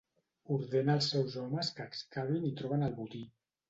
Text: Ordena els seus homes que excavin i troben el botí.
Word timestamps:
Ordena 0.55 0.95
els 1.01 1.11
seus 1.13 1.37
homes 1.43 1.71
que 1.79 1.89
excavin 1.93 2.53
i 2.53 2.55
troben 2.63 2.91
el 2.91 3.01
botí. 3.03 3.27